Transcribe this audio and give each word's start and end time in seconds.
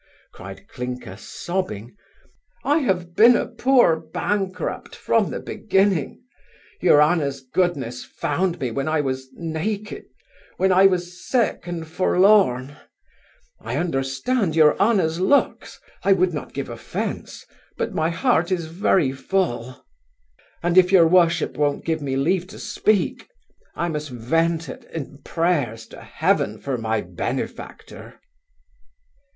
(cried 0.33 0.67
Clinker, 0.67 1.15
sobbing), 1.15 1.95
I 2.63 2.79
have 2.79 3.15
been 3.15 3.35
a 3.35 3.45
poor 3.45 3.95
bankrupt 3.99 4.95
from 4.95 5.29
the 5.29 5.39
beginning 5.39 6.23
your 6.81 7.03
honour's 7.03 7.41
goodness 7.41 8.03
found 8.03 8.59
me, 8.59 8.71
when 8.71 8.87
I 8.87 8.99
was 9.01 9.29
naked 9.33 10.05
when 10.57 10.71
I 10.71 10.87
was 10.87 11.23
sick 11.29 11.67
and 11.67 11.87
forlorn 11.87 12.77
I 13.59 13.77
understand 13.77 14.55
your 14.55 14.75
honour's 14.79 15.19
looks 15.19 15.79
I 16.01 16.13
would 16.13 16.33
not 16.33 16.51
give 16.53 16.69
offence 16.69 17.45
but 17.77 17.93
my 17.93 18.09
heart 18.09 18.51
is 18.51 18.65
very 18.65 19.11
full 19.11 19.85
and 20.63 20.79
if 20.79 20.91
your 20.91 21.07
worship 21.07 21.57
won't 21.57 21.85
give 21.85 22.01
me 22.01 22.15
leave 22.15 22.47
to 22.47 22.57
speak, 22.57 23.29
I 23.75 23.87
must 23.87 24.09
vent 24.09 24.67
it 24.67 24.83
in 24.91 25.19
prayers 25.21 25.85
to 25.89 26.01
heaven 26.01 26.59
for 26.59 26.75
my 26.79 27.01
benefactor. 27.01 28.19